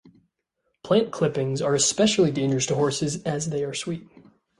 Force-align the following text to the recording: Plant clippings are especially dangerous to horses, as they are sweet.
Plant 0.83 1.11
clippings 1.11 1.61
are 1.61 1.75
especially 1.75 2.31
dangerous 2.31 2.65
to 2.65 2.73
horses, 2.73 3.21
as 3.21 3.51
they 3.51 3.63
are 3.63 3.75
sweet. 3.75 4.07